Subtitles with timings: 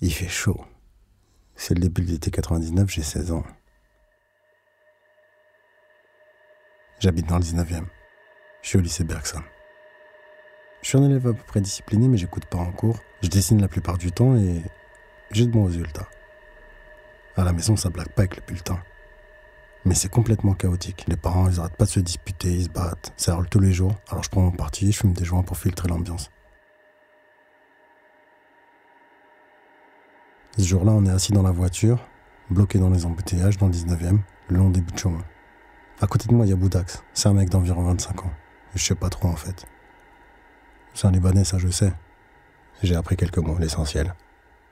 [0.00, 0.60] Il fait chaud.
[1.54, 3.44] C'est le début de l'été 99, j'ai 16 ans.
[6.98, 7.84] J'habite dans le 19e.
[8.62, 9.42] Je suis au lycée Bergson.
[10.82, 12.98] Je suis un élève à peu près discipliné, mais j'écoute pas en cours.
[13.22, 14.62] Je dessine la plupart du temps et
[15.30, 16.08] j'ai de bons résultats.
[17.36, 18.82] À la maison, ça blague pas avec le bulletin.
[19.84, 21.04] Mais c'est complètement chaotique.
[21.08, 23.12] Les parents, ils arrêtent pas de se disputer, ils se battent.
[23.16, 23.94] Ça roule tous les jours.
[24.08, 26.30] Alors je prends mon parti, je fume des joints pour filtrer l'ambiance.
[30.56, 31.98] Ce jour-là, on est assis dans la voiture,
[32.48, 34.18] bloqué dans les embouteillages dans le 19e,
[34.48, 35.24] le long des bouts de chemin.
[36.00, 37.02] À côté de moi, il y a Boudax.
[37.12, 38.30] C'est un mec d'environ 25 ans.
[38.76, 39.66] Je sais pas trop en fait.
[40.94, 41.92] C'est un Libanais, ça je sais.
[42.84, 44.14] J'ai appris quelques mots, l'essentiel.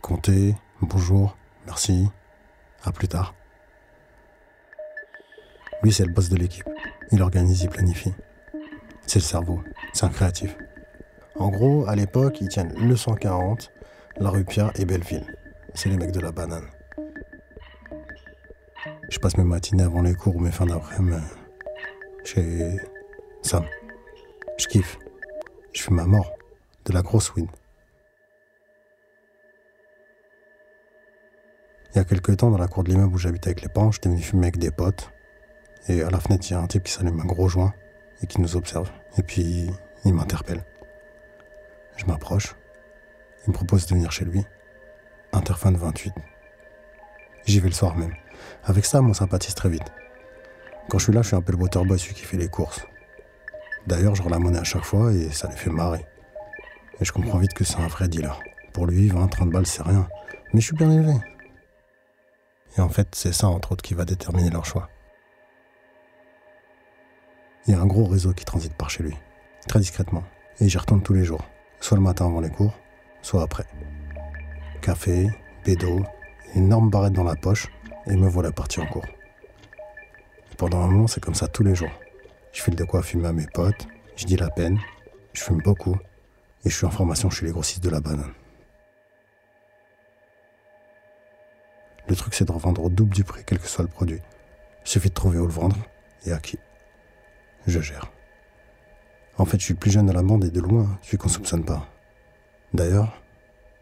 [0.00, 1.36] Compter, bonjour,
[1.66, 2.08] merci,
[2.82, 3.34] à plus tard.
[5.82, 6.68] Lui, c'est le boss de l'équipe.
[7.12, 8.14] Il organise, il planifie.
[9.06, 9.60] C'est le cerveau,
[9.92, 10.56] c'est un créatif.
[11.34, 13.72] En gros, à l'époque, ils tiennent le 140,
[14.18, 15.26] la rue et Belleville.
[15.76, 16.66] C'est les mecs de la banane.
[19.10, 21.20] Je passe mes matinées avant les cours ou mes fins d'après-midi
[22.24, 22.78] chez
[23.42, 23.66] Sam.
[24.56, 24.98] Je kiffe.
[25.74, 26.32] Je fume ma mort.
[26.86, 27.48] De la grosse weed.
[31.92, 33.92] Il y a quelques temps, dans la cour de l'immeuble où j'habite avec les parents,
[33.92, 35.12] j'étais venu fumer avec des potes.
[35.88, 37.74] Et à la fenêtre, il y a un type qui s'allume un gros joint
[38.22, 38.90] et qui nous observe.
[39.18, 39.70] Et puis,
[40.06, 40.64] il m'interpelle.
[41.96, 42.56] Je m'approche.
[43.46, 44.42] Il me propose de venir chez lui.
[45.36, 46.14] Interphone 28.
[47.44, 48.14] J'y vais le soir même.
[48.64, 49.84] Avec ça, on sympathise très vite.
[50.88, 52.86] Quand je suis là, je suis un peu le waterboy, celui qui fait les courses.
[53.86, 56.06] D'ailleurs, je rends la monnaie à chaque fois et ça les fait marrer.
[57.00, 58.40] Et je comprends vite que c'est un vrai dealer.
[58.72, 60.08] Pour lui, 20, 30 balles, c'est rien.
[60.54, 61.12] Mais je suis bien élevé.
[62.78, 64.88] Et en fait, c'est ça, entre autres, qui va déterminer leur choix.
[67.66, 69.14] Il y a un gros réseau qui transite par chez lui,
[69.68, 70.24] très discrètement.
[70.60, 71.44] Et j'y retourne tous les jours,
[71.80, 72.72] soit le matin avant les cours,
[73.20, 73.66] soit après.
[74.86, 75.28] Café,
[75.64, 76.04] bédo,
[76.54, 77.66] énorme barrette dans la poche,
[78.06, 79.04] et me voilà parti en cours.
[80.56, 81.90] pendant un moment, c'est comme ça tous les jours.
[82.52, 84.78] Je file de quoi fumer à mes potes, je dis la peine,
[85.32, 85.96] je fume beaucoup,
[86.64, 88.32] et je suis en formation chez les grossistes de la banane.
[92.08, 94.20] Le truc, c'est de revendre au double du prix, quel que soit le produit.
[94.84, 95.78] Il suffit de trouver où le vendre
[96.26, 96.60] et à qui.
[97.66, 98.12] Je gère.
[99.36, 101.64] En fait, je suis plus jeune à la bande et de loin, celui qu'on soupçonne
[101.64, 101.88] pas.
[102.72, 103.20] D'ailleurs,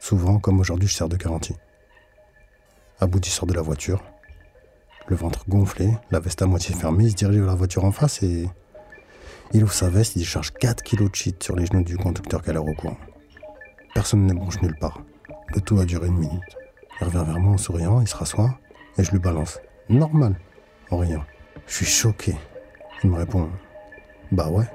[0.00, 1.54] souvent, comme aujourd'hui, je sers de garantie.
[3.00, 4.02] Abouti sort de la voiture,
[5.06, 7.92] le ventre gonflé, la veste à moitié fermée, il se dirige vers la voiture en
[7.92, 8.48] face et
[9.52, 12.42] il ouvre sa veste, il charge 4 kilos de shit sur les genoux du conducteur
[12.42, 12.96] qui a l'air au courant.
[13.94, 15.02] Personne ne bronche nulle part.
[15.54, 16.56] Le tout a duré une minute.
[17.00, 18.58] Il revient vers moi en souriant, il se rassoit
[18.98, 19.58] et je lui balance.
[19.88, 20.38] Normal,
[20.90, 21.24] en riant.
[21.66, 22.36] Je suis choqué.
[23.02, 23.50] Il me répond
[24.30, 24.66] Bah ouais.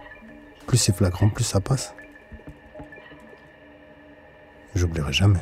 [0.68, 1.94] Plus c'est flagrant, plus ça passe.
[4.76, 5.40] J'oublierai jamais.